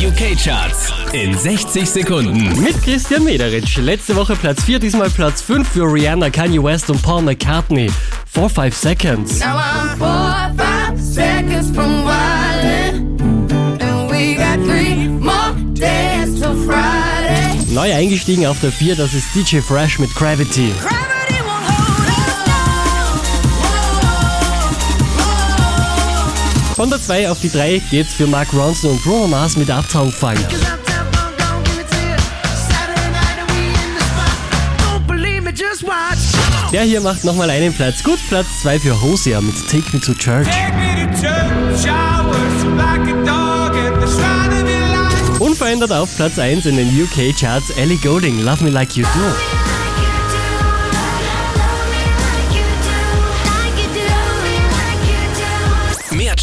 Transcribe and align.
UK-Charts 0.00 0.94
in 1.12 1.36
60 1.36 1.84
Sekunden. 1.86 2.62
Mit 2.62 2.82
Christian 2.82 3.22
Mederitsch. 3.22 3.76
Letzte 3.76 4.16
Woche 4.16 4.34
Platz 4.34 4.64
4, 4.64 4.78
diesmal 4.78 5.10
Platz 5.10 5.42
5 5.42 5.68
für 5.68 5.82
Rihanna, 5.82 6.30
Kanye 6.30 6.62
West 6.62 6.88
und 6.88 7.02
Paul 7.02 7.20
McCartney. 7.20 7.90
4, 8.32 8.48
5 8.48 8.74
Seconds. 8.74 9.40
Now 9.40 9.58
I'm 9.58 9.98
four, 9.98 10.54
five 10.56 10.98
seconds 10.98 11.70
from 11.74 12.06
wildin'. 12.06 13.20
And 13.82 14.10
we 14.10 14.36
got 14.36 14.58
three 14.64 15.06
more 15.06 15.52
days 15.74 16.40
till 16.40 16.54
Friday. 16.64 17.58
Neu 17.74 17.92
eingestiegen 17.92 18.46
auf 18.46 18.58
der 18.60 18.72
4, 18.72 18.96
das 18.96 19.12
ist 19.12 19.26
DJ 19.34 19.58
Fresh 19.58 19.98
mit 19.98 20.14
Gravity. 20.14 20.72
Gravity 20.80 21.09
Von 26.80 26.88
der 26.88 26.98
2 26.98 27.28
auf 27.28 27.38
die 27.40 27.50
3 27.50 27.82
geht's 27.90 28.14
für 28.14 28.26
Mark 28.26 28.54
Ronson 28.54 28.92
und 28.92 29.02
Bruno 29.02 29.26
Mars 29.28 29.54
mit 29.54 29.68
Uptown 29.68 30.10
watch. 35.82 36.72
Der 36.72 36.84
hier 36.84 37.02
macht 37.02 37.22
nochmal 37.24 37.50
einen 37.50 37.74
Platz 37.74 38.02
gut. 38.02 38.18
Platz 38.30 38.46
2 38.62 38.80
für 38.80 38.98
Hosea 38.98 39.42
mit 39.42 39.56
Take 39.68 39.84
Me 39.92 40.00
to 40.00 40.14
Church. 40.14 40.48
Unverändert 45.38 45.92
auf 45.92 46.16
Platz 46.16 46.38
1 46.38 46.64
in 46.64 46.78
den 46.78 46.88
UK-Charts 47.02 47.68
Ellie 47.76 47.98
Golding, 47.98 48.40
Love 48.40 48.64
Me 48.64 48.70
Like 48.70 48.96
You 48.96 49.04
Do. 49.04 49.49